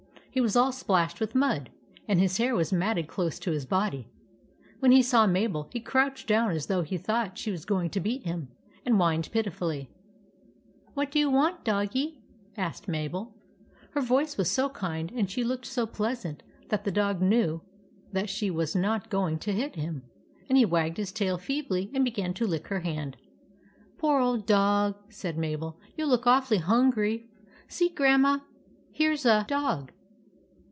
He 0.33 0.39
was 0.39 0.55
all 0.55 0.71
splashed 0.71 1.19
with 1.19 1.35
mud, 1.35 1.71
and 2.07 2.17
his 2.17 2.37
hair 2.37 2.55
was 2.55 2.71
matted 2.71 3.09
close 3.09 3.37
to 3.39 3.51
his 3.51 3.65
body. 3.65 4.07
When 4.79 4.93
he 4.93 5.01
saw 5.03 5.27
Mabel, 5.27 5.67
he 5.73 5.81
crouched 5.81 6.25
down 6.25 6.51
as 6.51 6.67
though 6.67 6.83
he 6.83 6.97
thought 6.97 7.37
she 7.37 7.51
was 7.51 7.65
going 7.65 7.89
to 7.89 7.99
beat 7.99 8.23
him, 8.23 8.47
and 8.85 8.95
whined 8.95 9.29
pitifully." 9.33 9.89
What 10.93 11.11
do 11.11 11.19
you 11.19 11.29
want, 11.29 11.65
doggie?" 11.65 12.23
asked 12.55 12.87
Mabel. 12.87 13.35
Her 13.89 13.99
voice 13.99 14.37
was 14.37 14.49
so 14.49 14.69
kind 14.69 15.11
and 15.11 15.29
she 15.29 15.43
looked 15.43 15.65
so 15.65 15.85
pleasant 15.85 16.43
that 16.69 16.85
the 16.85 16.91
dog 16.93 17.21
knew 17.21 17.59
that 18.13 18.29
she 18.29 18.49
was 18.49 18.73
not 18.73 19.09
going 19.09 19.37
to 19.39 19.51
hit 19.51 19.75
him, 19.75 20.03
and 20.47 20.57
he 20.57 20.63
wagged 20.63 20.95
his 20.95 21.11
tail 21.11 21.37
feebly 21.37 21.91
and 21.93 22.05
began 22.05 22.33
to 22.35 22.47
lick 22.47 22.67
her 22.67 22.79
hand." 22.79 23.17
Poor 23.97 24.21
old 24.21 24.45
dog," 24.47 24.95
said 25.11 25.37
Mabel." 25.37 25.77
You 25.97 26.05
look 26.05 26.25
awfully 26.25 26.59
hungry. 26.59 27.29
See, 27.67 27.89
Grandma, 27.89 28.39
here's 28.93 29.25
a 29.25 29.43
dog." 29.49 29.91